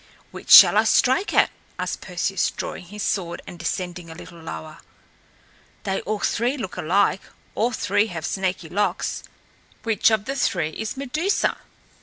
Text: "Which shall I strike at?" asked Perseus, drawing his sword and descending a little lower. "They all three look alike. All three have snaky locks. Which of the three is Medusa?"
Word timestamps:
"Which 0.31 0.49
shall 0.49 0.77
I 0.77 0.85
strike 0.85 1.31
at?" 1.31 1.51
asked 1.77 2.01
Perseus, 2.01 2.49
drawing 2.49 2.85
his 2.85 3.03
sword 3.03 3.43
and 3.45 3.59
descending 3.59 4.09
a 4.09 4.15
little 4.15 4.39
lower. 4.41 4.79
"They 5.83 6.01
all 6.01 6.17
three 6.17 6.57
look 6.57 6.75
alike. 6.75 7.21
All 7.53 7.71
three 7.71 8.07
have 8.07 8.25
snaky 8.25 8.67
locks. 8.69 9.21
Which 9.83 10.09
of 10.09 10.25
the 10.25 10.35
three 10.35 10.71
is 10.71 10.97
Medusa?" 10.97 11.55